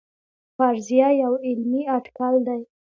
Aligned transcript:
فرضیه 0.57 1.09
یو 1.23 1.33
علمي 1.45 1.81
اټکل 1.97 2.35
دی 2.47 2.61